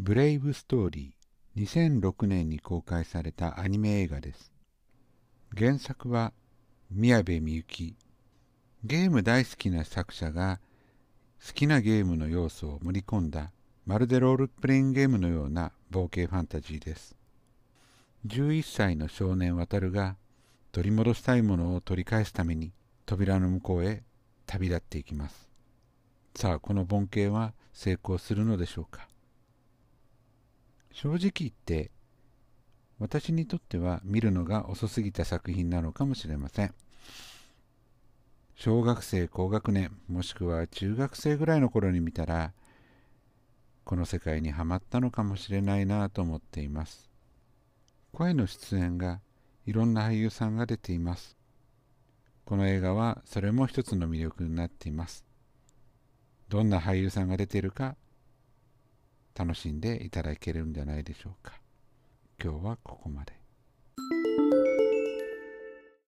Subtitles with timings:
[0.00, 4.52] ブレイブストーリー2006年に公開されたアニメ映画です。
[5.56, 6.32] 原作は
[6.88, 7.96] 宮部みゆき。
[8.84, 10.60] ゲーム大好きな作者が
[11.44, 13.50] 好きなゲームの要素を盛り込んだ
[13.86, 17.16] まるでロールプレイングゲームのような冒険ファンタジーです。
[18.24, 20.14] 11歳の少年渡るが
[20.70, 22.70] 取り戻したいものを取り返すために
[23.04, 24.04] 扉の向こうへ
[24.46, 25.48] 旅立っていきます。
[26.36, 29.07] さあこの盆景は成功するのでしょうか？
[31.00, 31.92] 正直言って
[32.98, 36.74] 私にとっては見るのが遅すぎた作品なのかもしれません。
[38.56, 42.52] 小学生高学年もしくは中学生ぐらいの頃に見たら
[43.84, 47.08] この世界にはまったのかもしれないなと思っています。
[48.10, 49.20] 声の出演が
[49.66, 51.36] いろんな俳優さんが出ています。
[52.44, 55.24] この映画はそれも一つの魅力になっています。
[56.48, 57.94] どんな俳優さんが出ているか
[59.38, 61.60] 楽しんでいただけるんじゃないでしょうか。
[62.42, 63.47] 今日はここまで。